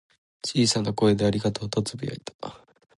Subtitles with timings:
[0.43, 2.33] 小さな声で「ありがとう」とつぶやいた。